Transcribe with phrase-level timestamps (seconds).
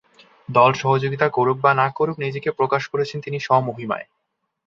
[0.49, 4.05] দল সহযোগিতা করুক বা না করুক নিজেকে প্রকাশ করেছেন তিনি স্ব-মহিমায়।